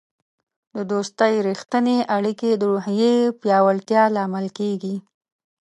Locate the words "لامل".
4.15-4.47